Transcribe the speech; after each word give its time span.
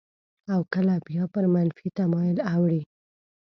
او 0.53 0.59
کله 0.73 0.95
بیا 1.07 1.23
پر 1.33 1.45
منفي 1.53 1.87
تمایل 1.99 2.37
اوړي. 2.53 2.81